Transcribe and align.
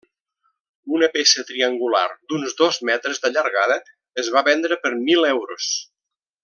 Una 0.99 1.09
peça 1.17 1.43
triangular 1.49 2.01
d'uns 2.33 2.57
dos 2.63 2.81
metres 2.91 3.23
de 3.27 3.33
llargada 3.37 3.79
es 4.25 4.33
va 4.39 4.47
vendre 4.53 4.83
per 4.87 4.97
mil 5.11 5.33
euros. 5.37 5.73